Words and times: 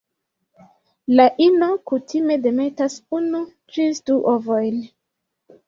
La 1.19 1.27
ino 1.47 1.67
kutime 1.91 2.39
demetas 2.47 2.97
unu 3.21 3.45
ĝis 3.77 4.05
du 4.11 4.19
ovojn. 4.35 4.85